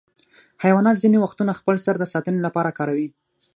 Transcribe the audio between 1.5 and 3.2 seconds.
خپل سر د ساتنې لپاره کاروي.